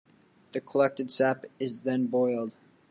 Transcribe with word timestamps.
The 0.53 0.61
collected 0.61 1.11
sap 1.11 1.45
is 1.59 1.83
then 1.83 2.07
boiled. 2.07 2.53